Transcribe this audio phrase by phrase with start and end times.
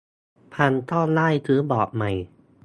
[0.53, 2.11] พังก็ได้ซื้อบอร์ดใหม่